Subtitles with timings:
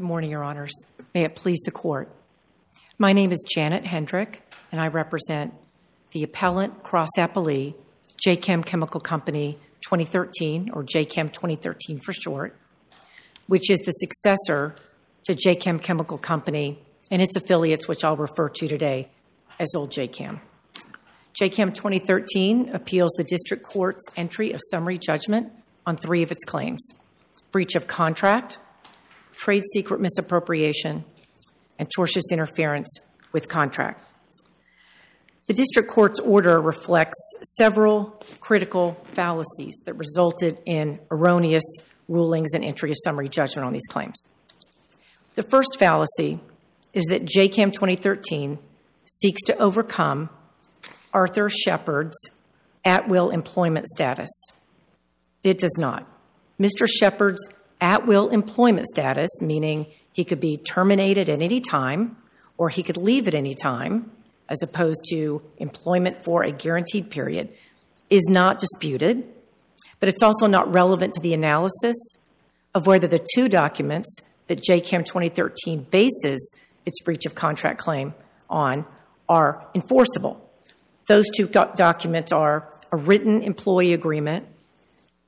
[0.00, 0.72] Good morning, Your Honors.
[1.14, 2.10] May it please the Court.
[2.96, 4.40] My name is Janet Hendrick,
[4.72, 5.52] and I represent
[6.12, 7.74] the appellant cross appellee,
[8.16, 12.56] Jacam Chemical Company 2013, or Jacam 2013 for short,
[13.46, 14.74] which is the successor
[15.24, 16.78] to Jacam Chemical Company
[17.10, 19.10] and its affiliates, which I'll refer to today
[19.58, 20.40] as Old Jacam.
[21.38, 25.52] Jacam 2013 appeals the district court's entry of summary judgment
[25.84, 26.94] on three of its claims
[27.52, 28.56] breach of contract,
[29.40, 31.02] trade secret misappropriation,
[31.78, 32.94] and tortious interference
[33.32, 34.04] with contract.
[35.46, 37.16] The district court's order reflects
[37.56, 41.64] several critical fallacies that resulted in erroneous
[42.06, 44.22] rulings and entry of summary judgment on these claims.
[45.36, 46.38] The first fallacy
[46.92, 48.58] is that Jacam 2013
[49.06, 50.28] seeks to overcome
[51.14, 52.30] Arthur Shepard's
[52.84, 54.30] at will employment status.
[55.42, 56.06] It does not.
[56.60, 56.86] Mr.
[56.86, 57.48] Shepard's
[57.80, 62.16] at will employment status, meaning he could be terminated at any time
[62.56, 64.10] or he could leave at any time,
[64.48, 67.48] as opposed to employment for a guaranteed period,
[68.10, 69.24] is not disputed,
[69.98, 71.96] but it's also not relevant to the analysis
[72.74, 78.12] of whether the two documents that Jacam 2013 bases its breach of contract claim
[78.48, 78.84] on
[79.28, 80.46] are enforceable.
[81.06, 84.46] Those two documents are a written employee agreement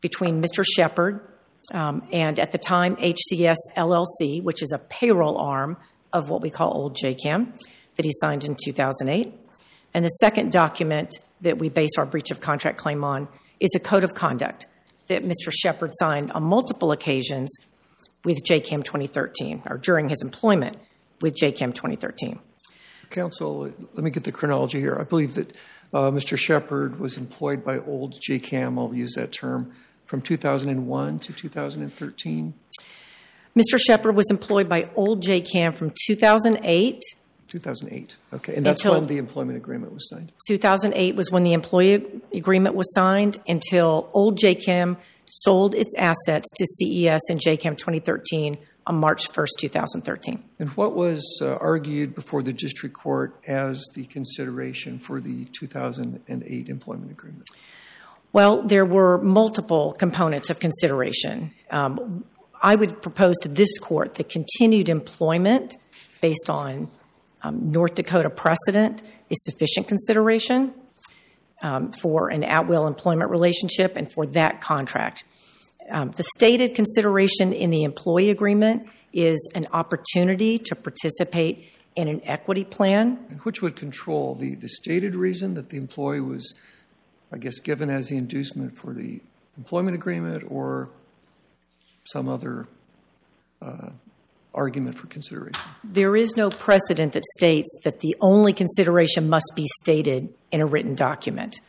[0.00, 0.64] between Mr.
[0.64, 1.20] Shepard
[1.71, 5.77] um, and at the time HCS LLC, which is a payroll arm
[6.13, 7.53] of what we call Old Jacam,
[7.97, 9.33] that he signed in 2008.
[9.95, 13.29] And the second document that we base our breach of contract claim on
[13.61, 14.67] is a code of conduct
[15.07, 15.51] that Mr.
[15.53, 17.55] Shepard signed on multiple occasions
[18.25, 20.79] with Jacam 2013, or during his employment
[21.21, 22.39] with Jacam 2013.
[23.11, 24.97] Counsel, let me get the chronology here.
[24.98, 25.53] I believe that
[25.92, 26.39] uh, Mr.
[26.39, 29.73] Shepard was employed by old Jacam, I'll use that term,
[30.12, 32.52] from 2001 to 2013.
[33.56, 33.80] Mr.
[33.80, 37.00] Shepard was employed by old Jacam from 2008
[37.48, 38.17] 2008.
[38.34, 40.30] Okay, and that's when the employment agreement was signed.
[40.46, 46.67] 2008 was when the employee agreement was signed until old Jacam sold its assets to
[46.67, 50.44] CES and Jacam 2013 on March 1st, 2013.
[50.58, 56.68] And what was uh, argued before the district court as the consideration for the 2008
[56.68, 57.48] employment agreement?
[58.33, 61.53] Well, there were multiple components of consideration.
[61.70, 62.25] Um,
[62.63, 65.77] I would propose to this court that continued employment
[66.20, 66.89] based on
[67.42, 70.73] um, North Dakota precedent is sufficient consideration
[71.63, 75.25] um, for an at will employment relationship and for that contract.
[75.91, 81.67] Um, the stated consideration in the employee agreement is an opportunity to participate
[81.97, 83.17] in an equity plan.
[83.42, 86.55] Which would control the, the stated reason that the employee was,
[87.33, 89.20] I guess, given as the inducement for the
[89.57, 90.91] employment agreement or
[92.05, 92.67] some other
[93.63, 93.91] uh,
[94.55, 95.63] argument for consideration?
[95.83, 100.67] There is no precedent that states that the only consideration must be stated in a
[100.67, 101.61] written document.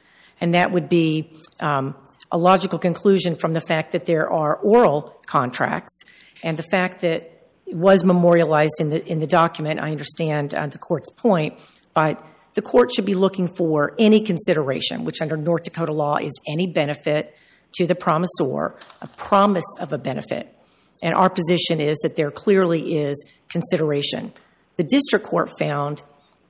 [0.42, 1.32] And that would be
[1.62, 1.96] um,
[2.32, 6.02] a logical conclusion from the fact that there are oral contracts
[6.44, 7.30] and the fact that
[7.66, 9.80] it was memorialized in the, in the document.
[9.80, 11.60] I understand uh, the court's point,
[11.94, 12.22] but
[12.54, 16.68] the court should be looking for any consideration, which under North Dakota law is any
[16.68, 17.36] benefit
[17.76, 20.56] to the promisor, a promise of a benefit.
[21.02, 24.34] And our position is that there clearly is consideration.
[24.76, 26.02] The district court found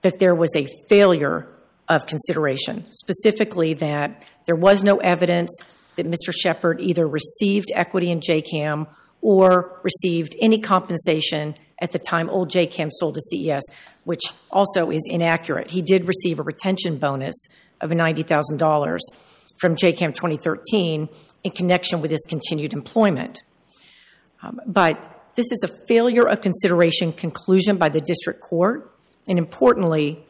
[0.01, 1.47] that there was a failure
[1.87, 5.49] of consideration, specifically that there was no evidence
[5.95, 6.33] that Mr.
[6.33, 8.87] Shepard either received equity in Jacam
[9.21, 12.65] or received any compensation at the time old J.
[12.65, 13.61] Jacam sold to CES,
[14.05, 15.69] which also is inaccurate.
[15.69, 17.35] He did receive a retention bonus
[17.81, 18.99] of $90,000
[19.59, 19.91] from J.
[19.91, 21.09] Jacam 2013
[21.43, 23.43] in connection with his continued employment.
[24.41, 28.89] Um, but this is a failure of consideration conclusion by the district court.
[29.27, 30.25] And importantly,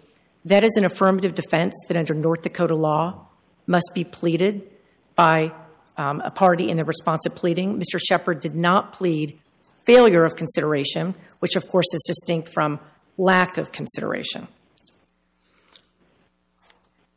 [0.46, 3.28] that is an affirmative defense that under North Dakota law
[3.68, 4.68] must be pleaded
[5.16, 5.54] by
[5.98, 7.80] um, a party in the responsive pleading.
[7.80, 8.00] Mr.
[8.04, 9.40] Shepard did not plead
[9.86, 12.80] failure of consideration, which of course is distinct from
[13.18, 14.48] lack of consideration.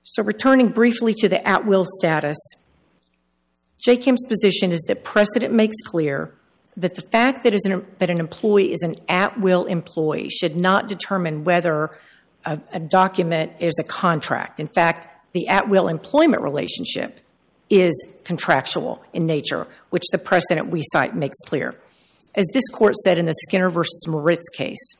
[0.03, 2.37] So, returning briefly to the at will status,
[3.83, 6.33] Jacam's position is that precedent makes clear
[6.77, 10.89] that the fact that, an, that an employee is an at will employee should not
[10.89, 11.97] determine whether
[12.45, 14.61] a, a document is a contract.
[14.61, 17.21] In fact, the at will employment relationship
[17.69, 17.93] is
[18.25, 21.75] contractual in nature, which the precedent we cite makes clear.
[22.37, 24.97] As this court said in the Skinner versus Moritz case,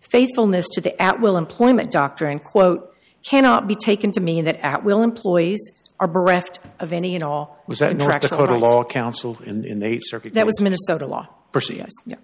[0.00, 2.92] faithfulness to the at will employment doctrine, quote,
[3.28, 5.60] cannot be taken to mean that at will employees
[5.98, 8.62] are bereft of any and all Was that North Dakota rights.
[8.62, 10.34] law counsel in, in the Eighth Circuit?
[10.34, 10.46] That case?
[10.46, 11.28] was Minnesota law.
[11.52, 11.78] Proceed.
[11.78, 11.92] Yes.
[12.04, 12.16] Yeah.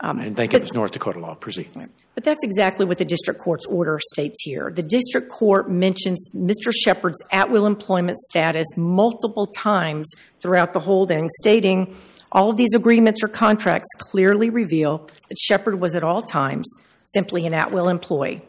[0.00, 1.34] I didn't think it was North Dakota law.
[1.34, 1.70] Proceed.
[2.14, 4.70] But that's exactly what the district court's order states here.
[4.72, 6.72] The district court mentions Mr.
[6.72, 10.08] Shepard's at will employment status multiple times
[10.40, 11.96] throughout the holding, stating
[12.32, 16.68] all of these agreements or contracts clearly reveal that Shepard was at all times
[17.04, 18.42] simply an at will employee.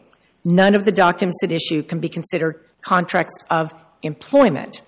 [0.44, 3.72] None of the documents at issue can be considered contracts of
[4.02, 4.82] employment.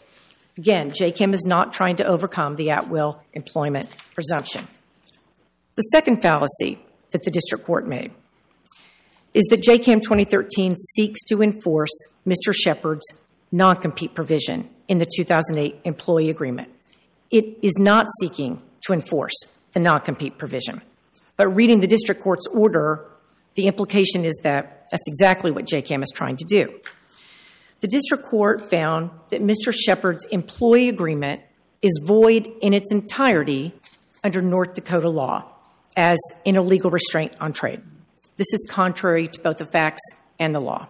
[0.58, 4.68] Again, Jacam is not trying to overcome the at will employment presumption.
[5.74, 6.78] The second fallacy
[7.12, 8.12] that the district court made
[9.32, 11.92] is that Jacam 2013 seeks to enforce
[12.26, 12.54] Mr.
[12.54, 13.06] Shepard's
[13.50, 16.70] non compete provision in the 2008 employee agreement.
[17.30, 19.34] It is not seeking to enforce
[19.72, 20.82] the non compete provision.
[21.36, 23.06] But reading the district court's order,
[23.54, 26.80] the implication is that that's exactly what Jacam is trying to do.
[27.80, 29.74] The district court found that Mr.
[29.74, 31.42] Shepard's employee agreement
[31.80, 33.72] is void in its entirety
[34.22, 35.44] under North Dakota law
[35.96, 37.82] as an illegal restraint on trade.
[38.36, 40.02] This is contrary to both the facts
[40.38, 40.86] and the law.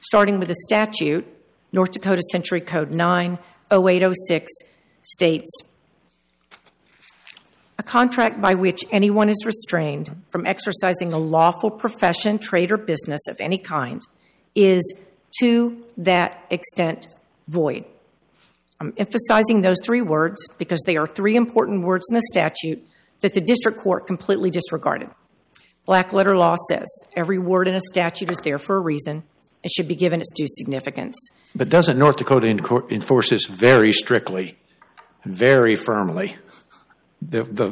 [0.00, 1.26] Starting with the statute,
[1.72, 4.52] North Dakota Century Code 90806
[5.02, 5.50] states
[7.78, 13.20] a contract by which anyone is restrained from exercising a lawful profession, trade, or business
[13.28, 14.02] of any kind
[14.54, 14.94] is
[15.40, 17.06] to that extent
[17.48, 17.84] void.
[18.80, 22.86] I'm emphasizing those three words because they are three important words in the statute
[23.20, 25.10] that the district court completely disregarded.
[25.86, 29.22] Black letter law says every word in a statute is there for a reason
[29.62, 31.16] and should be given its due significance.
[31.54, 34.58] But doesn't North Dakota enforce this very strictly,
[35.24, 36.36] very firmly,
[37.28, 37.68] the, the,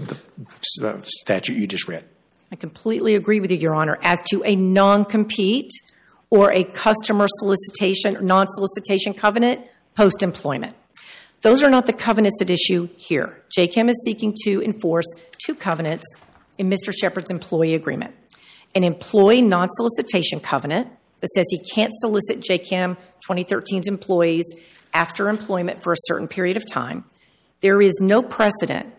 [0.81, 2.05] the statute you just read?
[2.53, 5.71] I completely agree with you, Your Honor, as to a non compete
[6.31, 10.75] or a customer solicitation non solicitation covenant post employment.
[11.43, 13.43] Those are not the covenants at issue here.
[13.57, 15.07] Jacam is seeking to enforce
[15.45, 16.05] two covenants
[16.59, 16.93] in Mr.
[16.93, 18.15] Shepard's employee agreement
[18.75, 20.89] an employee non solicitation covenant
[21.21, 22.97] that says he can't solicit Jacam
[23.29, 24.45] 2013's employees
[24.93, 27.05] after employment for a certain period of time.
[27.61, 28.93] There is no precedent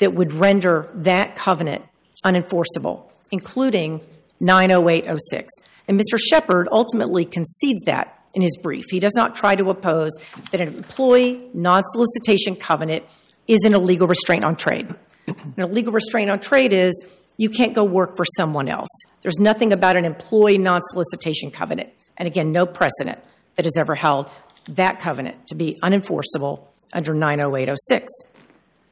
[0.00, 1.84] that would render that covenant
[2.24, 4.00] unenforceable, including
[4.40, 5.52] 90806.
[5.86, 6.18] And Mr.
[6.18, 8.84] Shepard ultimately concedes that in his brief.
[8.90, 10.12] He does not try to oppose
[10.50, 13.04] that an employee non solicitation covenant
[13.46, 14.94] is an illegal restraint on trade.
[15.26, 17.00] An illegal restraint on trade is
[17.36, 18.88] you can't go work for someone else.
[19.22, 21.90] There's nothing about an employee non solicitation covenant.
[22.16, 23.18] And again, no precedent
[23.56, 24.30] that has ever held
[24.68, 28.12] that covenant to be unenforceable under 90806.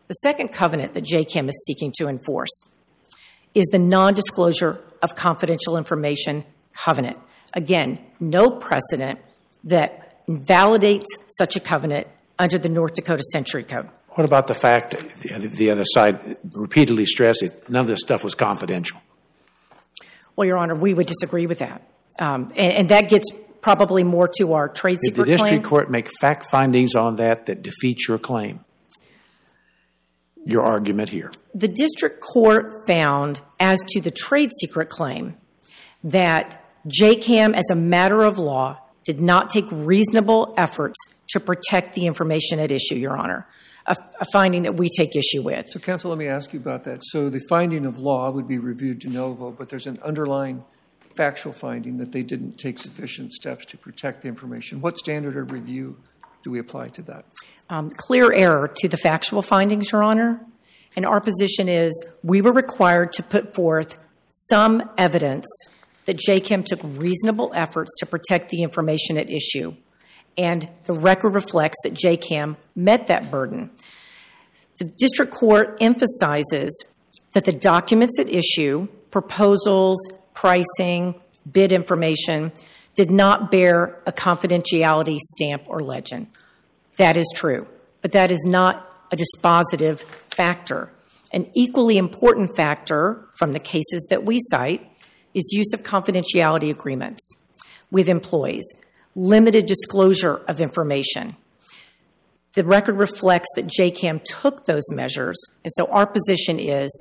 [0.09, 2.65] The second covenant that Jacam is seeking to enforce
[3.55, 7.19] is the non disclosure of confidential information covenant.
[7.55, 9.19] Again, no precedent
[9.65, 11.07] that invalidates
[11.39, 12.07] such a covenant
[12.39, 13.89] under the North Dakota Century Code.
[14.11, 18.35] What about the fact the other side repeatedly stressed that none of this stuff was
[18.35, 19.01] confidential?
[20.37, 21.83] Well, Your Honor, we would disagree with that.
[22.19, 23.31] Um, and, and, that gets
[23.61, 25.63] probably more to our trade secret Did the district claim.
[25.63, 28.65] court make fact findings on that that defeat your claim?
[30.47, 31.33] Your argument here.
[31.55, 35.37] The district court found, as to the trade secret claim,
[36.05, 40.97] that Jacam, as a matter of law, did not take reasonable efforts
[41.31, 43.49] to protect the information at issue, Your Honor.
[43.87, 45.67] A, a, finding that we take issue with.
[45.69, 47.03] So, counsel, let me ask you about that.
[47.05, 50.65] So, the finding of law would be reviewed de novo, but there's an underlying
[51.17, 54.81] factual finding that they didn't take sufficient steps to protect the information.
[54.81, 55.99] What standard of review
[56.47, 57.25] do we apply to that?
[57.69, 60.41] Um, clear error to the factual findings, Your Honor.
[60.95, 63.99] And our position is we were required to put forth
[64.29, 65.45] some evidence
[66.05, 69.75] that Jacam took reasonable efforts to protect the information at issue.
[70.39, 73.71] And the record reflects that Jacam met that burden.
[74.79, 76.85] The district court emphasizes
[77.33, 79.99] that the documents at issue, proposals,
[80.33, 82.53] pricing, bid information,
[82.97, 86.27] did not bear a confidentiality stamp or legend.
[86.97, 87.67] That is true,
[88.01, 90.01] but that is not a dispositive
[90.35, 90.91] factor.
[91.33, 94.91] An equally important factor from the cases that we cite
[95.35, 97.29] is use of confidentiality agreements
[97.91, 98.67] with employees,
[99.15, 101.37] limited disclosure of information.
[102.55, 106.99] The record reflects that Jacam took those measures, and so our position is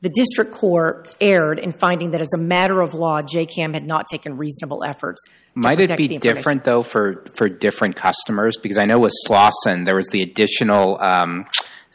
[0.00, 4.06] the district court erred in finding that as a matter of law, Jacam had not
[4.08, 5.20] taken reasonable efforts.
[5.54, 8.56] Might it be different though for for different customers?
[8.56, 11.46] Because I know with Slauson there was the additional um,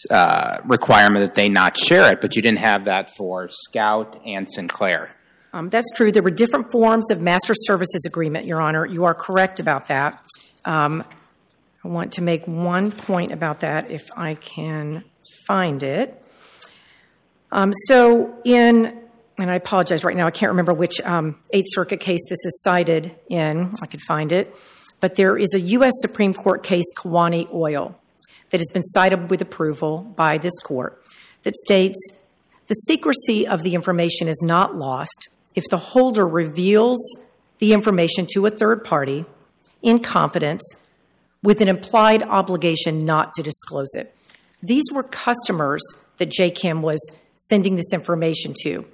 [0.09, 4.51] uh, requirement that they not share it, but you didn't have that for Scout and
[4.51, 5.15] Sinclair.
[5.53, 6.11] Um, that's true.
[6.11, 8.85] There were different forms of master services agreement, Your Honor.
[8.85, 10.25] You are correct about that.
[10.65, 11.03] Um,
[11.83, 15.03] I want to make one point about that if I can
[15.45, 16.19] find it.
[17.53, 18.99] Um, so, in
[19.37, 22.61] and I apologize right now, I can't remember which um, Eighth Circuit case this is
[22.63, 23.73] cited in.
[23.81, 24.55] I could find it.
[24.99, 25.93] But there is a U.S.
[25.97, 27.95] Supreme Court case, Kewanee Oil,
[28.49, 31.03] that has been cited with approval by this court
[31.43, 31.99] that states
[32.67, 37.01] the secrecy of the information is not lost if the holder reveals
[37.59, 39.25] the information to a third party
[39.83, 40.63] in confidence
[41.43, 44.15] with an implied obligation not to disclose it.
[44.61, 45.83] These were customers
[46.17, 46.99] that Jacam was
[47.35, 48.85] sending this information to.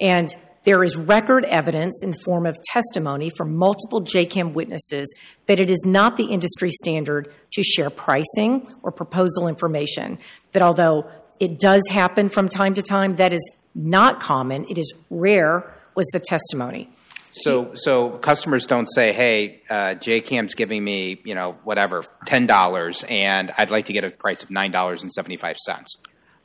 [0.00, 5.14] And there is record evidence in the form of testimony from multiple Jacam witnesses
[5.46, 10.18] that it is not the industry standard to share pricing or proposal information.
[10.52, 14.92] That although it does happen from time to time, that is not common, it is
[15.08, 16.90] rare, was the testimony.
[17.32, 23.04] So, so customers don't say, "Hey, uh, Jacam's giving me, you know, whatever, ten dollars,
[23.08, 25.96] and I'd like to get a price of nine dollars and seventy-five cents."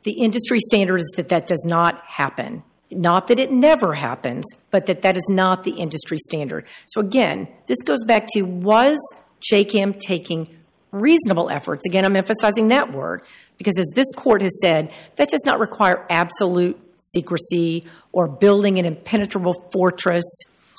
[0.03, 2.63] The industry standard is that that does not happen.
[2.91, 6.67] Not that it never happens, but that that is not the industry standard.
[6.87, 8.97] So again, this goes back to was
[9.41, 10.47] Jacam taking
[10.93, 11.85] reasonable efforts?
[11.85, 13.23] Again, I'm emphasizing that word
[13.57, 18.85] because as this court has said, that does not require absolute secrecy or building an
[18.85, 20.23] impenetrable fortress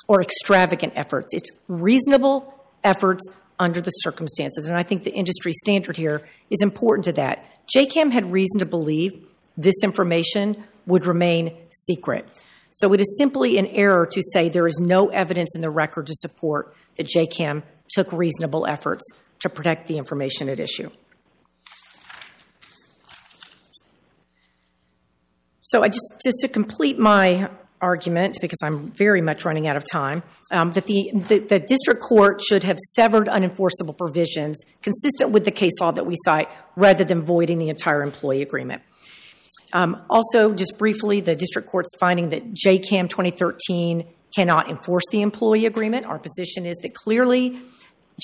[0.07, 1.33] or extravagant efforts.
[1.33, 2.53] It's reasonable
[2.83, 3.27] efforts
[3.59, 4.67] under the circumstances.
[4.67, 7.45] And I think the industry standard here is important to that.
[7.73, 9.25] Jacam had reason to believe
[9.57, 12.41] this information would remain secret.
[12.71, 16.07] So it is simply an error to say there is no evidence in the record
[16.07, 19.03] to support that Jacam took reasonable efforts
[19.39, 20.89] to protect the information at issue.
[25.61, 27.49] So I just just to complete my
[27.81, 32.01] argument, because I'm very much running out of time, um, that the, the, the district
[32.01, 37.03] court should have severed unenforceable provisions consistent with the case law that we cite, rather
[37.03, 38.81] than voiding the entire employee agreement.
[39.73, 44.05] Um, also, just briefly, the district court's finding that Jacam 2013
[44.35, 46.05] cannot enforce the employee agreement.
[46.05, 47.59] Our position is that clearly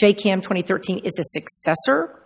[0.01, 2.17] Jacam 2013 is a successor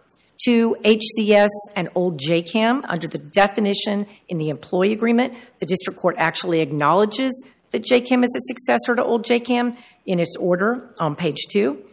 [0.44, 5.34] to HCS and old Jacam under the definition in the employee agreement.
[5.60, 10.36] The district court actually acknowledges that Jacam is a successor to old Jacam in its
[10.38, 11.84] order on page two,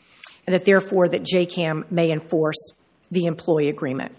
[0.47, 2.73] and that therefore that Jacam may enforce
[3.11, 4.15] the employee agreement.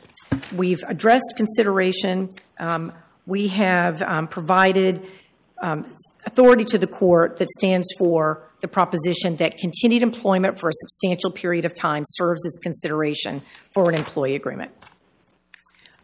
[0.56, 2.30] We've addressed consideration.
[2.60, 2.94] Um,
[3.26, 5.06] we have um, provided
[5.62, 5.86] um,
[6.26, 11.30] authority to the court that stands for the proposition that continued employment for a substantial
[11.30, 13.42] period of time serves as consideration
[13.74, 14.72] for an employee agreement.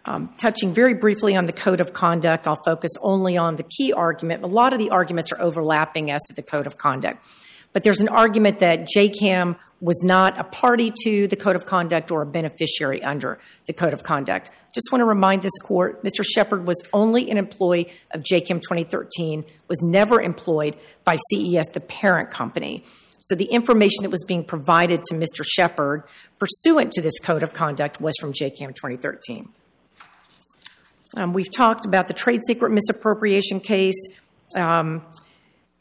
[0.04, 3.94] Um, touching very briefly on the code of conduct, I'll focus only on the key
[3.94, 4.44] argument.
[4.44, 7.26] A lot of the arguments are overlapping as to the code of conduct.
[7.72, 12.12] But there's an argument that Jacam was not a party to the code of conduct
[12.12, 14.50] or a beneficiary under the code of conduct.
[14.74, 16.24] Just want to remind this court Mr.
[16.24, 22.32] Shepard was only an employee of Jacam 2013, was never employed by CES, the parent
[22.32, 22.84] company.
[23.20, 25.44] So the information that was being provided to Mr.
[25.46, 26.04] Shepard
[26.40, 29.50] pursuant to this code of conduct was from Jacam 2013.
[31.18, 34.00] Um, we've talked about the trade secret misappropriation case.
[34.56, 35.04] Um,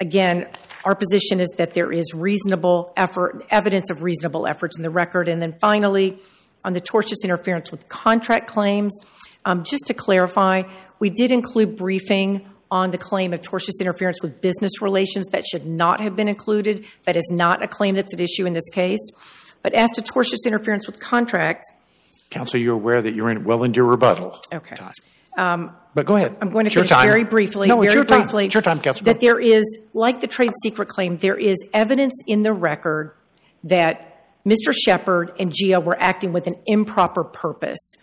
[0.00, 0.48] again,
[0.84, 5.28] our position is that there is reasonable effort, evidence of reasonable efforts in the record.
[5.28, 6.18] And then finally,
[6.64, 8.96] on the tortious interference with contract claims,
[9.44, 10.62] um, just to clarify,
[10.98, 15.66] we did include briefing on the claim of tortious interference with business relations that should
[15.66, 16.84] not have been included.
[17.04, 19.00] That is not a claim that's at issue in this case.
[19.62, 21.64] But as to tortious interference with contract,
[22.30, 24.38] Counsel, you're aware that you're in, well into your rebuttal.
[24.52, 24.76] Okay.
[25.38, 26.36] Um, but go ahead.
[26.40, 27.66] I'm going to finish very briefly.
[27.66, 28.20] No, very it's your time.
[28.20, 28.44] briefly.
[28.46, 28.78] It's your time.
[28.78, 29.64] That there is,
[29.94, 33.16] like the trade secret claim, there is evidence in the record
[33.64, 34.72] that Mr.
[34.72, 37.96] Shepard and GEO were acting with an improper purpose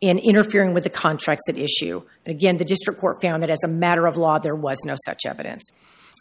[0.00, 2.02] in interfering with the contracts at issue.
[2.24, 4.96] And again, the district court found that as a matter of law, there was no
[5.04, 5.62] such evidence.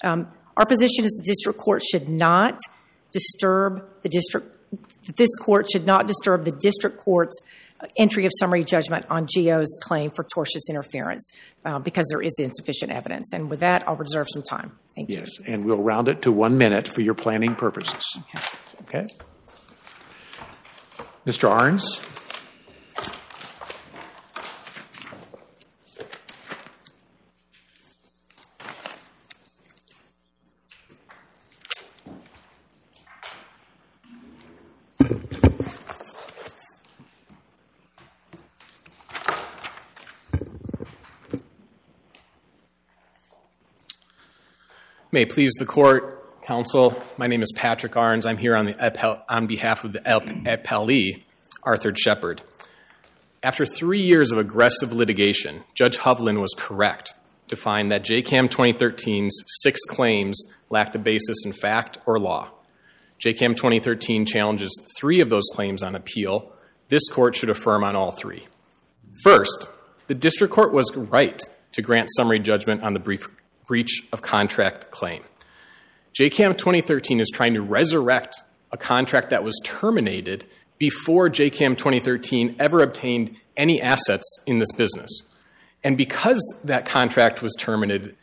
[0.03, 2.59] Um, our position is the district court should not
[3.13, 4.54] disturb the district.
[5.15, 7.39] This court should not disturb the district court's
[7.97, 11.31] entry of summary judgment on GEO's claim for tortious interference
[11.65, 13.31] uh, because there is insufficient evidence.
[13.33, 14.77] And with that, I'll reserve some time.
[14.95, 15.17] Thank you.
[15.17, 18.19] Yes, and we'll round it to one minute for your planning purposes.
[18.83, 19.07] Okay?
[21.25, 21.49] Mr.
[21.49, 21.83] Arns?
[45.15, 47.01] May it please the court, counsel.
[47.15, 48.25] My name is Patrick Arns.
[48.25, 51.23] I'm here on, the on behalf of the appellee,
[51.63, 52.41] Arthur Shepard.
[53.41, 57.13] After three years of aggressive litigation, Judge Hovland was correct.
[57.47, 60.37] to find that Jacam 2013's six claims
[60.69, 62.49] lacked a basis in fact or law.
[63.17, 66.51] Jacam 2013 challenges three of those claims on appeal.
[66.89, 68.47] This court should affirm on all three.
[69.23, 69.69] First,
[70.07, 71.41] the district court was right
[71.71, 73.29] to grant summary judgment on the brief
[73.67, 75.23] breach of contract claim.
[76.17, 78.41] Jacam 2013 is trying to resurrect
[78.71, 80.45] a contract that was terminated
[80.77, 85.21] before Jacam 2013 ever obtained any assets in this business.
[85.83, 88.15] And because that contract was terminated,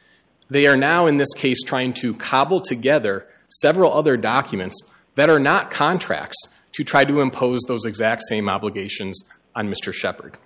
[0.50, 4.82] they are now in this case trying to cobble together several other documents
[5.14, 6.36] that are not contracts
[6.72, 9.22] to try to impose those exact same obligations
[9.54, 9.92] on Mr.
[9.92, 10.36] Shepard.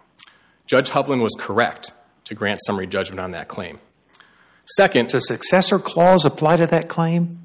[0.67, 1.93] Judge Hovland was correct
[2.25, 3.79] to grant summary judgment on that claim.
[4.67, 7.39] Second, Does successor clause apply to that claim?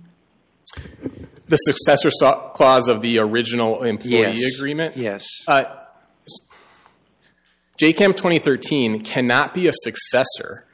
[1.47, 4.95] the successor so- clause of the original employee agreement.
[4.95, 5.27] Yes.
[5.47, 5.65] Uh,
[7.77, 10.65] Jacam 2013 cannot be a successor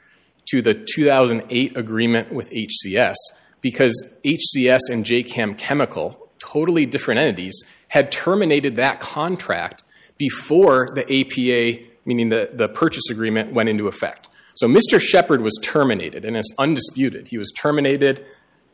[0.50, 3.16] to the 2008 agreement with HCS
[3.60, 9.82] because HCS and Jacam Chemical, totally different entities, had terminated that contract
[10.16, 14.28] before the APA, meaning the, the purchase agreement, went into effect.
[14.58, 15.00] So Mr.
[15.00, 17.28] Shepard was terminated, and it's undisputed.
[17.28, 18.26] He was terminated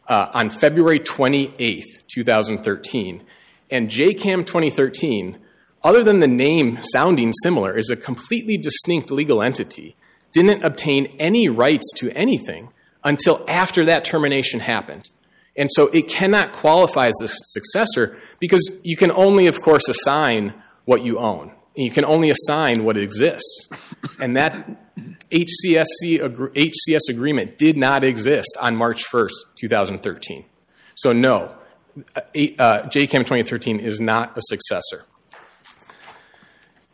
[0.09, 3.23] uh, on February 28th, 2013.
[3.71, 5.39] And Jacam 2013,
[5.83, 9.95] other than the name sounding similar, is a completely distinct legal entity,
[10.33, 12.71] didn't obtain any rights to anything
[13.05, 15.11] until after that termination happened.
[15.55, 20.55] And so it cannot qualify as a successor because you can only, of course, assign
[20.87, 21.53] what you own.
[21.75, 23.69] You can only assign what exists.
[24.21, 24.55] And that
[25.31, 30.45] HCSC, HCS agreement did not exist on March 1st, 2013.
[30.95, 31.55] So, no,
[31.97, 35.05] uh, Jacam 2013 is not a successor.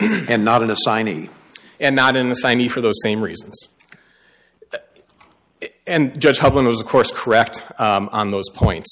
[0.01, 1.29] and not an assignee.
[1.79, 3.69] And not an assignee for those same reasons.
[5.87, 8.89] And Judge Hovland was, of course, correct um, on those points.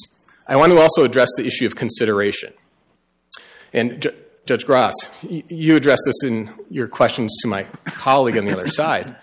[0.47, 2.53] I want to also address the issue of consideration.
[3.73, 4.11] And
[4.49, 9.15] Judge Grasz, you addressed this in your questions to my colleague on the other side.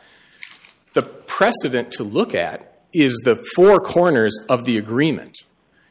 [0.93, 5.35] The precedent to look at is the four corners of the agreement.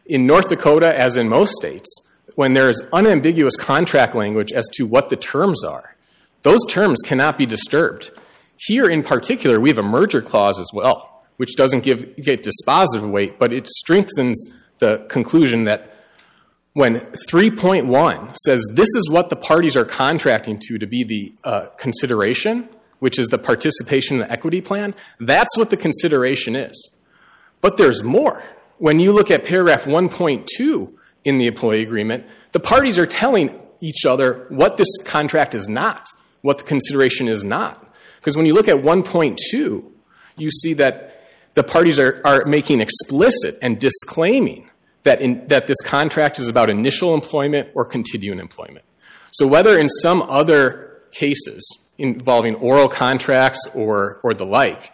[0.06, 1.92] In North Dakota, as in most states,
[2.36, 5.96] when there is unambiguous contract language as to what the terms are,
[6.42, 8.12] those terms cannot be disturbed.
[8.56, 13.10] Here, in particular, we have a merger clause as well, which doesn't give, get dispositive
[13.10, 14.40] weight, but it strengthens
[14.78, 15.93] the conclusion that
[16.74, 16.96] when
[17.30, 22.68] 3.1 says this is what the parties are contracting to to be the uh, consideration,
[22.98, 26.90] which is the participation in the equity plan, that's what the consideration is.
[27.60, 28.42] But there's more.
[28.78, 30.92] When you look at paragraph 1.2
[31.24, 36.08] in the employee agreement, the parties are telling each other what this contract is not,
[36.42, 37.94] what the consideration is not.
[38.16, 39.84] Because when you look at 1.2,
[40.36, 44.70] you see that the parties are, are making explicit and disclaiming
[45.04, 48.84] that, in, that this contract is about initial employment or continuing employment.
[49.32, 54.92] So whether in some other cases involving oral contracts or, or the like,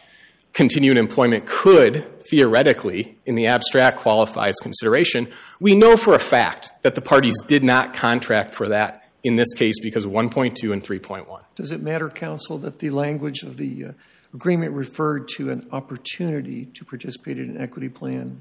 [0.53, 5.29] continued employment could theoretically, in the abstract, qualify as consideration.
[5.59, 9.53] We know for a fact that the parties did not contract for that in this
[9.53, 11.43] case because of 1.2 and 3.1.
[11.57, 13.93] Does it matter, counsel, that the language of the uh,
[14.33, 18.41] agreement referred to an opportunity to participate in an equity plan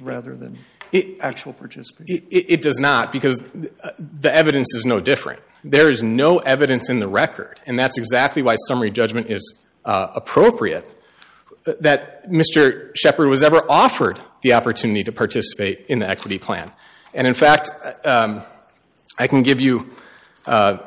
[0.00, 0.58] rather than
[0.92, 2.26] it, actual participation?
[2.30, 3.38] It, it, does not because
[3.98, 5.40] the evidence is no different.
[5.64, 10.08] There is no evidence in the record, and that's exactly why summary judgment is uh,
[10.14, 10.88] appropriate,
[11.80, 12.90] that Mr.
[12.94, 16.70] Shepard was ever offered the opportunity to participate in the equity plan.
[17.12, 17.70] And in fact,
[18.04, 18.42] um,
[19.18, 19.90] I can give you,
[20.46, 20.78] uh,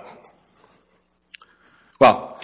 [1.99, 2.39] well,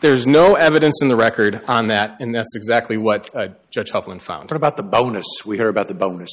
[0.00, 4.22] there's no evidence in the record on that, and that's exactly what uh, Judge Hovland
[4.22, 4.50] found.
[4.50, 5.26] What about the bonus?
[5.44, 6.30] We heard about the bonus.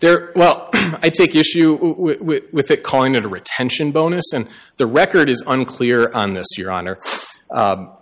[0.00, 5.28] There, well, I take issue with, it calling it a retention bonus, and the record
[5.28, 6.98] is unclear on this, Your Honor.
[7.52, 7.92] Um,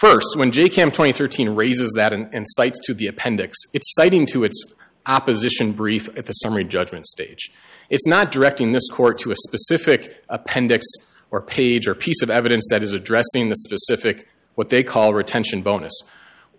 [0.00, 4.44] first, when Jacam 2013 raises that and, and cites to the appendix, it's citing to
[4.44, 4.64] its
[5.06, 7.50] opposition brief at the summary judgment stage.
[7.88, 10.86] It's not directing this court to a specific appendix
[11.30, 15.62] or page or piece of evidence that is addressing the specific, what they call retention
[15.62, 15.92] bonus.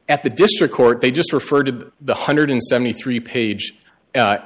[0.09, 3.73] At the district court, they just referred to the 173 page
[4.13, 4.37] Uh,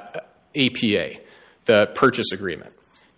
[0.56, 1.16] APA,
[1.66, 2.74] the purchase agreement.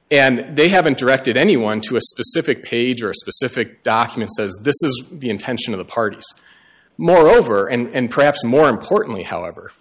[0.09, 4.57] And they haven't directed anyone to a specific page or a specific document that says
[4.61, 6.25] this is the intention of the parties.
[6.97, 9.71] Moreover, and, and perhaps more importantly, however,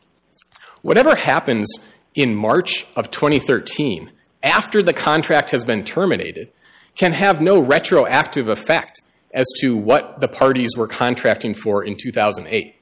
[0.83, 1.73] whatever happens
[2.15, 4.11] in March of 2013,
[4.43, 6.51] after the contract has been terminated,
[6.97, 9.01] can have no retroactive effect
[9.33, 12.76] as to what the parties were contracting for in 2008.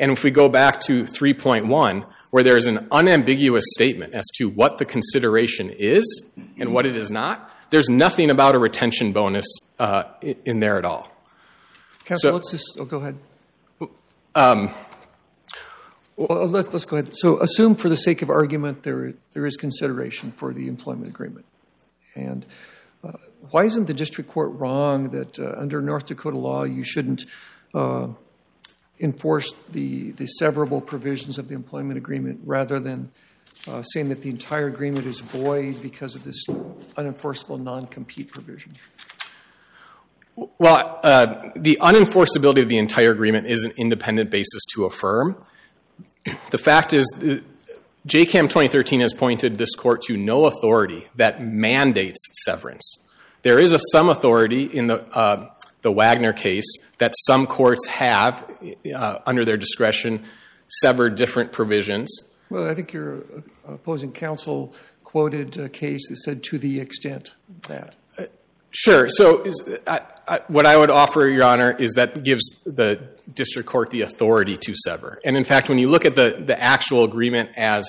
[0.00, 4.48] And if we go back to 3.1, where there is an unambiguous statement as to
[4.48, 6.22] what the consideration is
[6.58, 9.46] and what it is not, there's nothing about a retention bonus
[9.78, 11.06] uh, in there at all.
[12.06, 13.18] Counsel, so, let's just, oh, go ahead.
[14.34, 14.70] Um,
[16.16, 17.14] well, let, us go ahead.
[17.14, 21.44] So, assume for the sake of argument there, there is consideration for the employment agreement.
[22.14, 22.46] And
[23.04, 23.12] uh,
[23.50, 27.26] why isn't the district court wrong that uh, under North Dakota law you shouldn't
[27.74, 28.08] uh,
[29.00, 33.10] enforce the, the severable provisions of the employment agreement rather than
[33.66, 38.72] uh, saying that the entire agreement is void because of this unenforceable non compete provision?
[40.36, 45.36] Well, uh, the unenforceability of the entire agreement is an independent basis to affirm.
[46.50, 47.10] The fact is,
[48.06, 52.98] Jacam 2013 has pointed this court to no authority that mandates severance.
[53.42, 55.50] There is a, some authority in the, uh,
[55.82, 56.66] the Wagner case
[56.98, 58.44] that some courts have,
[58.94, 60.24] uh, under their discretion,
[60.68, 62.10] severed different provisions.
[62.48, 63.24] Well, I think your
[63.66, 67.34] opposing counsel quoted a case that said to the extent
[67.68, 67.94] that.
[68.72, 69.08] Sure.
[69.08, 73.00] So, is, I, I, what I would offer, Your Honor, is that gives the
[73.34, 75.20] district court the authority to sever.
[75.24, 77.84] And in fact, when you look at the, the actual agreement as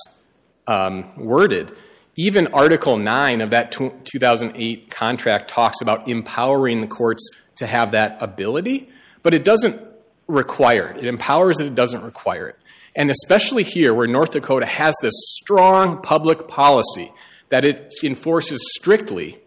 [0.65, 1.71] um, worded,
[2.15, 7.29] even Article 9 of that 2008 contract talks about empowering the courts
[7.61, 8.89] to have that ability,
[9.23, 9.81] but it doesn't
[10.27, 10.97] require it.
[10.97, 12.57] It empowers it, it doesn't require it.
[12.95, 17.11] And especially here, where North Dakota has this strong public policy
[17.49, 19.41] that it enforces strictly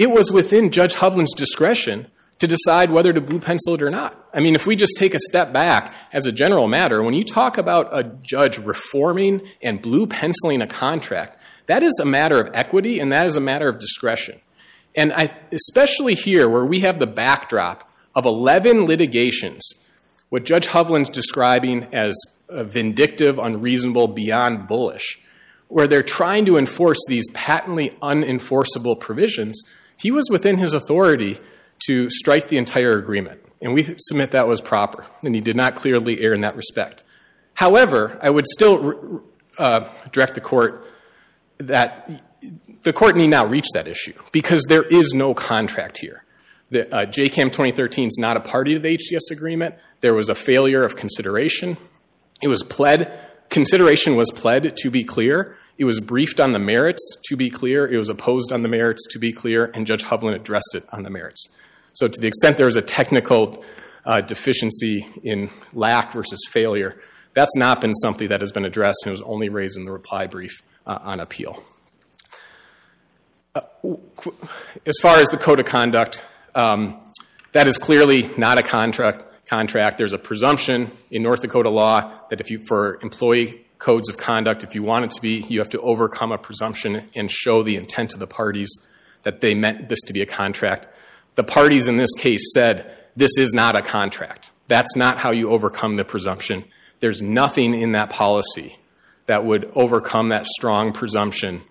[0.00, 2.06] it was within Judge Hovland's discretion
[2.38, 4.16] to decide whether to blue pencil it or not.
[4.32, 7.22] I mean, if we just take a step back as a general matter, when you
[7.22, 11.36] talk about a judge reforming and blue penciling a contract,
[11.66, 14.40] that is a matter of equity and that is a matter of discretion.
[14.94, 19.62] And I, especially here, where we have the backdrop of 11 litigations,
[20.28, 22.16] what Judge Hovland's describing as
[22.50, 25.20] vindictive, unreasonable, beyond bullish,
[25.68, 29.62] where they're trying to enforce these patently unenforceable provisions,
[29.96, 31.38] he was within his authority
[31.86, 33.40] to strike the entire agreement.
[33.62, 37.04] And we submit that was proper, and he did not clearly err in that respect.
[37.54, 39.22] However, I would still
[39.58, 40.84] uh, direct the court
[41.58, 42.24] that
[42.82, 46.24] the court need not reach that issue because there is no contract here.
[46.70, 49.74] The, uh, Jacam 2013 is not a party to the HCS agreement.
[50.00, 51.76] There was a failure of consideration.
[52.40, 53.12] It was pled,
[53.48, 57.88] consideration was pled to be clear, it was briefed on the merits, to be clear.
[57.88, 61.04] It was opposed on the merits, to be clear, and Judge Hovland addressed it on
[61.04, 61.48] the merits.
[61.94, 63.64] So, to the extent there is a technical
[64.04, 67.00] uh, deficiency in lack versus failure,
[67.32, 70.26] that's not been something that has been addressed and was only raised in the reply
[70.26, 71.62] brief uh, on appeal.
[73.54, 73.62] Uh,
[74.86, 76.22] as far as the code of conduct,
[76.54, 77.00] um,
[77.52, 79.24] that is clearly not a contract.
[79.46, 79.98] Contract.
[79.98, 84.62] There's a presumption in North Dakota law that if you, for employee codes of conduct,
[84.62, 87.74] if you want it to be, you have to overcome a presumption and show the
[87.74, 88.70] intent of the parties
[89.22, 90.86] that they meant this to be a contract.
[91.34, 94.52] The parties in this case said, this is not a contract.
[94.68, 96.64] That's not how you overcome the presumption.
[97.00, 98.78] There's nothing in that policy
[99.26, 101.62] that would overcome that strong presumption,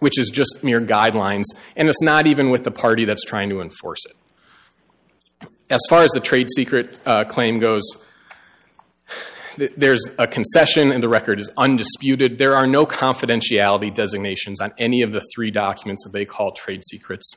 [0.00, 1.44] which is just mere guidelines,
[1.76, 5.48] and it's not even with the party that's trying to enforce it.
[5.70, 7.82] As far as the trade secret uh, claim goes,
[9.76, 12.38] there's a concession and the record is undisputed.
[12.38, 16.84] There are no confidentiality designations on any of the three documents that they call trade
[16.84, 17.30] secrets.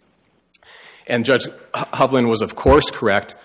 [1.08, 3.36] And Judge Hovland was, of course, correct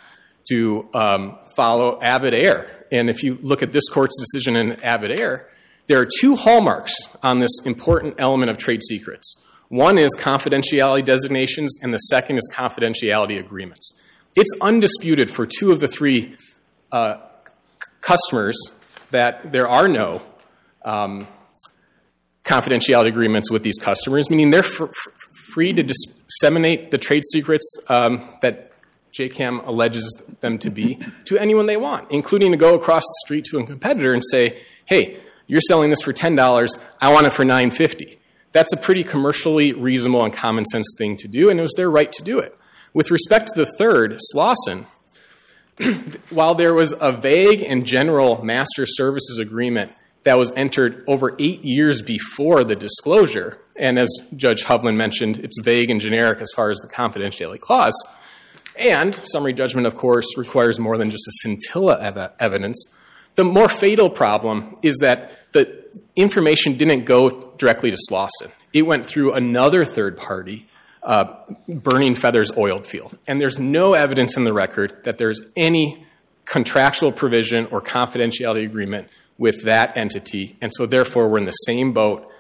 [0.50, 2.86] to um, follow Avid Air.
[2.92, 5.48] And if you look at this court's decision in Avid Air,
[5.86, 9.36] there are two hallmarks on this important element of trade secrets.
[9.68, 13.92] One is confidentiality designations, and the second is confidentiality agreements.
[14.36, 16.36] It's undisputed for two of the three
[16.92, 17.18] uh,
[18.00, 18.56] customers
[19.10, 20.22] that there are no
[20.84, 21.26] um,
[22.44, 24.92] confidentiality agreements with these customers, meaning they're f- f-
[25.52, 28.72] free to disseminate the trade secrets um, that
[29.18, 33.44] Jacam alleges them to be to anyone they want, including to go across the street
[33.46, 37.44] to a competitor and say, hey, you're selling this for $10, I want it for
[37.44, 38.18] $9.50.
[38.52, 41.90] That's a pretty commercially reasonable and common sense thing to do, and it was their
[41.90, 42.56] right to do it.
[42.94, 44.86] With respect to the third, Slauson,
[46.30, 51.64] while there was a vague and general master services agreement that was entered over eight
[51.64, 56.70] years before the disclosure, and as Judge Hovland mentioned, it's vague and generic as far
[56.70, 57.94] as the confidentiality clause,
[58.74, 62.86] and summary judgment, of course, requires more than just a scintilla of evidence.
[63.36, 65.84] The more fatal problem is that the
[66.16, 68.50] information didn't go directly to Slauson.
[68.72, 70.66] It went through another third party
[71.02, 71.36] uh,
[71.68, 73.16] Burning Feathers oil field.
[73.26, 76.04] And there's no evidence in the record that there's any
[76.44, 80.56] contractual provision or confidentiality agreement with that entity.
[80.60, 82.30] And so, therefore, we're in the same boat.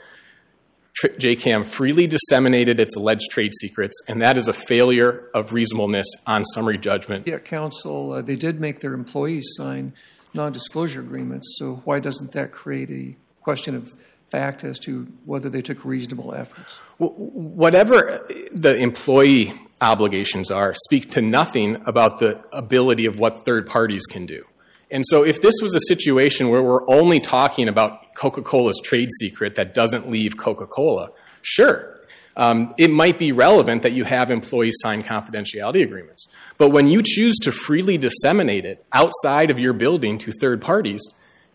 [1.18, 6.42] Jacam freely disseminated its alleged trade secrets, and that is a failure of reasonableness on
[6.46, 7.28] summary judgment.
[7.28, 9.92] Yeah, counsel, uh, they did make their employees sign
[10.36, 13.94] non disclosure agreements, so why doesn't that create a question of
[14.28, 16.78] fact as to whether they took reasonable efforts?
[16.98, 24.06] Whatever the employee obligations are, speak to nothing about the ability of what third parties
[24.06, 24.44] can do.
[24.90, 29.08] And so, if this was a situation where we're only talking about Coca Cola's trade
[29.18, 31.10] secret that doesn't leave Coca Cola,
[31.42, 31.95] sure,
[32.36, 36.28] it might be relevant that you have employees sign confidentiality agreements.
[36.58, 41.02] But when you choose to freely disseminate it outside of your building to third parties,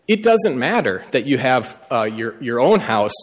[0.08, 3.14] it doesn't matter that you have uh, your, your own house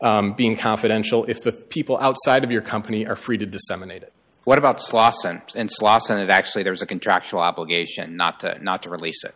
[0.00, 4.12] um, being confidential if the people outside of your company are free to disseminate it.
[4.44, 5.54] What about Slauson?
[5.54, 9.34] In Slauson, it actually there was a contractual obligation not to not to release it.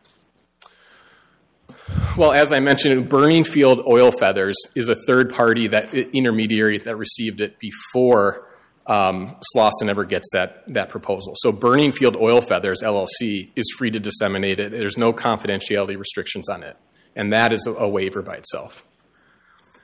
[2.17, 6.97] Well, as I mentioned, Burning Field Oil Feathers is a third party that intermediary that
[6.97, 8.47] received it before
[8.87, 11.35] um, Slauson ever gets that, that proposal.
[11.37, 14.73] So Burning Field Oil Feathers LLC is free to disseminate it.
[14.73, 16.77] There's no confidentiality restrictions on it,
[17.15, 18.85] and that is a, waiver by itself.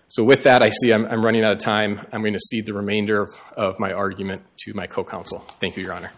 [0.08, 2.06] So with that, I see I'm, I'm, running out of time.
[2.12, 5.40] I'm going to cede the remainder of, of my argument to my co-counsel.
[5.58, 6.12] Thank you, Your Honor.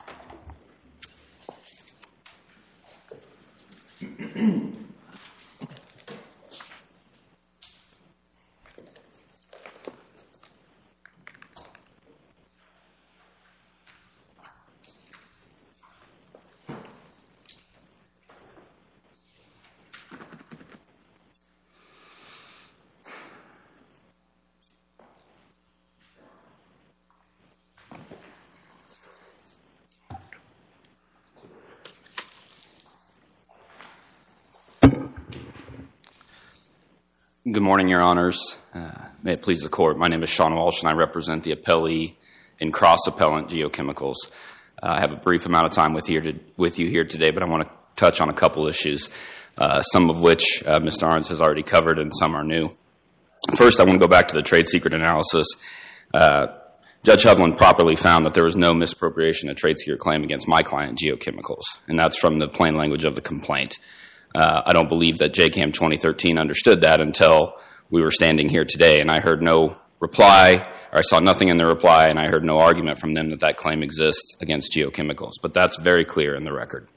[37.54, 38.56] Good morning, Your Honors.
[38.74, 38.90] Uh,
[39.22, 39.96] may it please the Court.
[39.96, 42.16] My name is Sean Walsh, and I represent the appellee
[42.60, 44.16] and cross appellant geochemicals.
[44.82, 47.30] Uh, I have a brief amount of time with, here to, with you here today,
[47.30, 49.08] but I want to touch on a couple issues,
[49.56, 51.04] uh, some of which uh, Mr.
[51.04, 52.70] Arns has already covered and some are new.
[53.54, 55.46] First, I want to go back to the trade secret analysis.
[56.12, 56.48] Uh,
[57.04, 60.64] Judge Hovland properly found that there was no misappropriation of trade secret claim against my
[60.64, 63.78] client, Geochemicals, and that's from the plain language of the complaint.
[64.34, 67.56] Uh, I don't believe that Jacam 2013 understood that until
[67.90, 71.56] we were standing here today, and I heard no reply, or I saw nothing in
[71.56, 75.32] the reply, and I heard no argument from them that that claim exists against geochemicals.
[75.40, 76.88] But that's very clear in the record.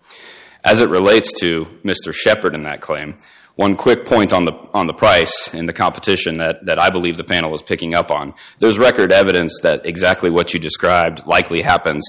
[0.64, 2.14] As it relates to Mr.
[2.14, 3.18] Shepard in that claim,
[3.56, 7.18] one quick point on the on the price and the competition that, that I believe
[7.18, 8.34] the panel is picking up on.
[8.60, 12.08] There's record evidence that exactly what you described likely happens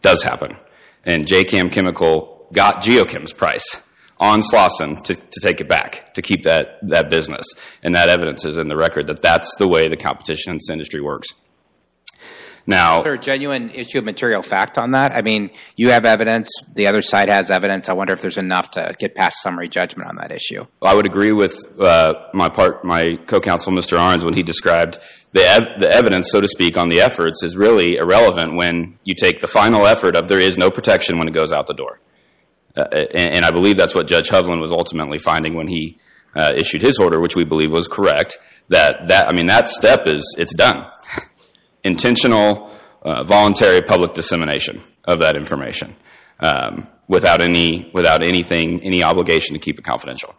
[0.00, 0.56] does happen.
[1.04, 3.80] And Jacam Chemical got Geochem's price
[4.18, 7.46] on Slauson to, to take it back, to keep that, that business.
[7.82, 10.70] And that evidence is in the record that that's the way the competition in this
[10.70, 11.28] industry works.
[12.68, 15.12] Now, is there a genuine issue of material fact on that?
[15.12, 17.88] I mean, you have evidence, the other side has evidence.
[17.88, 20.66] I wonder if there's enough to get past summary judgment on that issue.
[20.82, 23.96] I would agree with uh, my part, my co-counsel, Mr.
[23.96, 24.98] Arns, when he described
[25.30, 29.14] the, ev- the evidence, so to speak, on the efforts is really irrelevant when you
[29.14, 32.00] take the final effort of there is no protection when it goes out the door.
[32.76, 32.82] Uh,
[33.14, 35.98] and, I believe that's what Judge Hovland was ultimately finding when he
[36.34, 38.38] uh, issued his order, which we believe was correct.
[38.68, 40.86] That that I mean that step is it's done.
[41.84, 42.70] Intentional,
[43.02, 45.96] uh, voluntary public dissemination of that information
[46.40, 50.34] um, without any without anything any obligation to keep it confidential.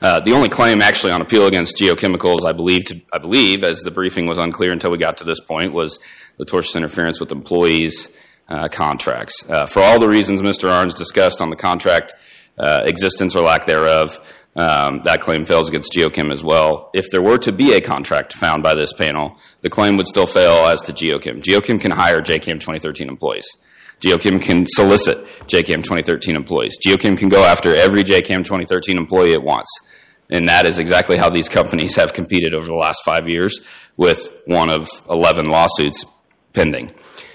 [0.00, 3.90] The only claim actually on appeal against geochemicals, I believe, to, I believe, as the
[3.90, 5.98] briefing was unclear until we got to this point, was
[6.36, 8.08] the tortious interference with employees
[8.70, 9.42] contracts.
[9.48, 10.68] Uh, for all the reasons Mr.
[10.68, 12.14] Arns discussed on the contract
[12.58, 14.16] uh, existence or lack thereof,
[14.56, 16.90] um, that claim fails against Geochem as well.
[16.94, 20.26] If there were to be a contract found by this panel, the claim would still
[20.26, 21.42] fail as to Geochem.
[21.42, 23.46] Geochem can hire Jacam 2013 employees.
[24.00, 26.78] Geochem can solicit Jacam 2013 employees.
[26.84, 29.70] Geochem can go after every Jacam 2013 employee it wants.
[30.30, 33.60] And that is exactly how these companies have competed over the last five years
[33.96, 36.04] with one of 11 lawsuits
[36.52, 36.92] pending.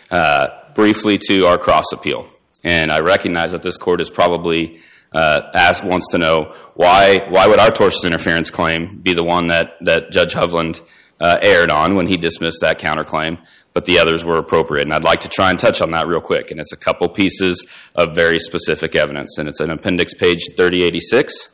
[0.10, 2.28] Uh, briefly to our cross appeal.
[2.64, 4.80] And I recognize that this court is probably
[5.14, 9.48] uh, asked, wants to know why, why would our tortious interference claim be the one
[9.48, 10.82] that, that Judge Hovland
[11.20, 13.38] uh, erred on when he dismissed that counterclaim,
[13.74, 14.84] but the others were appropriate.
[14.84, 16.52] And I'd like to try and touch on that real quick.
[16.52, 19.38] And it's a couple pieces of very specific evidence.
[19.38, 21.50] And it's an appendix page 3086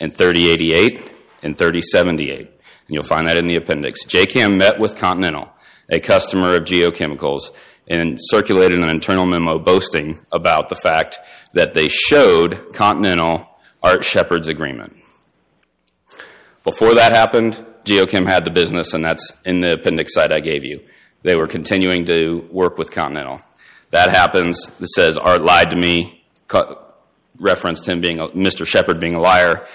[0.00, 2.38] and 3088 and 3078.
[2.38, 2.48] And
[2.88, 4.04] you'll find that in the appendix.
[4.04, 5.50] Jacam met with Continental
[5.90, 7.52] a customer of Geochemicals,
[7.88, 11.18] and circulated an internal memo boasting about the fact
[11.52, 13.48] that they showed Continental
[13.82, 14.96] Art Shepard's agreement.
[16.64, 20.64] Before that happened, Geochem had the business, and that's in the appendix cite I gave
[20.64, 20.80] you.
[21.22, 23.42] They were continuing to work with Continental.
[23.90, 24.66] That happens.
[24.80, 26.24] It says Art lied to me,
[27.38, 28.66] referenced him being a, Mr.
[28.66, 29.66] Shepard being a liar.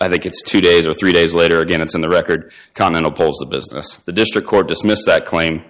[0.00, 1.60] I think it's two days or three days later.
[1.60, 2.52] Again, it's in the record.
[2.74, 3.96] Continental pulls the business.
[3.98, 5.64] The district court dismissed that claim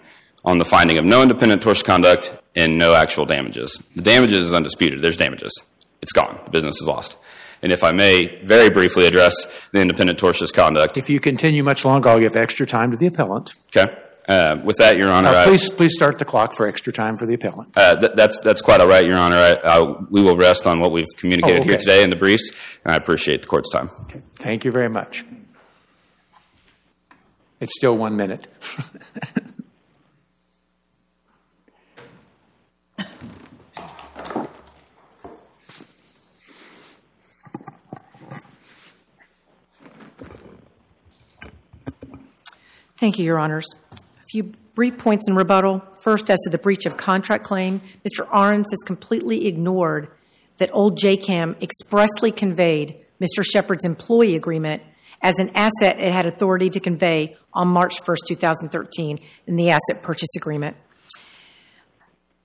[0.44, 3.82] on the finding of no independent tortious conduct and no actual damages.
[3.96, 5.02] The damages is undisputed.
[5.02, 5.52] There's damages.
[6.02, 6.40] It's gone.
[6.44, 7.16] The business is lost.
[7.62, 9.34] And if I may very briefly address
[9.72, 10.96] the independent tortious conduct.
[10.96, 13.54] If you continue much longer, I'll give extra time to the appellant.
[13.76, 13.94] Okay.
[14.26, 17.16] Uh, with that, Your Honor, Uh, I- Please, please start the clock for extra time
[17.16, 17.76] for the appellant.
[17.76, 19.36] Uh, th- that's that's quite all right, Your Honor.
[19.36, 22.50] I, I, we will rest on what we've communicated Oh, here today in the briefs,
[22.84, 23.90] and I appreciate the court's time.
[24.04, 24.20] Okay.
[24.36, 25.24] Thank you very much.
[27.60, 28.46] It's still one minute.
[43.00, 43.64] Thank you, Your Honors.
[43.92, 45.82] A few brief points in rebuttal.
[46.02, 48.28] First, as to the breach of contract claim, Mr.
[48.28, 50.08] Arns has completely ignored
[50.58, 53.42] that old Jacam expressly conveyed Mr.
[53.42, 54.82] Shepard's employee agreement
[55.22, 60.02] as an asset it had authority to convey on March 1st, 2013, in the asset
[60.02, 60.76] purchase agreement.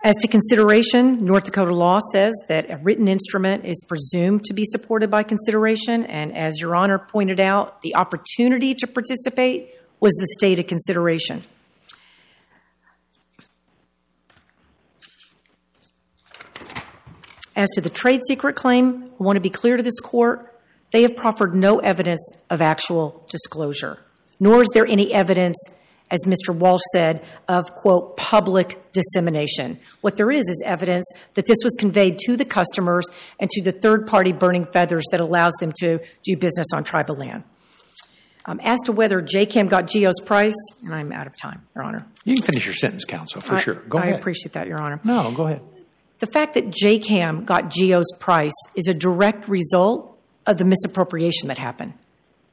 [0.06, 4.64] As to consideration, North Dakota law says that a written instrument is presumed to be
[4.64, 10.28] supported by consideration, and as Your Honor pointed out, the opportunity to participate was the
[10.40, 11.44] state of consideration.
[17.56, 20.52] As to the trade secret claim, I want to be clear to this court
[20.92, 24.00] they have proffered no evidence of actual disclosure,
[24.40, 25.58] nor is there any evidence,
[26.12, 26.56] as Mr.
[26.56, 29.80] Walsh said, of, quote, public dissemination.
[30.02, 33.06] What there is is evidence that this was conveyed to the customers
[33.40, 37.16] and to the third party burning feathers that allows them to do business on tribal
[37.16, 37.44] land.
[38.48, 40.54] Um, as to whether Jacam got Geo's price,
[40.84, 42.06] and I'm out of time, Your Honor.
[42.26, 43.76] You can finish your sentence, counsel, for I- sure.
[43.90, 44.14] Go I ahead.
[44.14, 45.00] I appreciate that, Your Honor.
[45.04, 45.62] No, go ahead.
[46.20, 51.58] The fact that Jacam got Geo's price is a direct result of the misappropriation that
[51.58, 51.94] happened.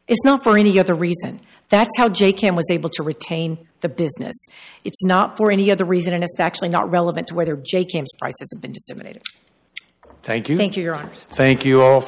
[0.09, 1.40] It's not for any other reason.
[1.68, 4.35] That's how Jacam was able to retain the business.
[4.85, 8.50] It's not for any other reason, and it's actually not relevant to whether Jacam's prices
[8.55, 9.22] have been disseminated.
[10.22, 10.57] Thank you.
[10.57, 11.22] Thank you, Your Honors.
[11.31, 12.00] Thank you all.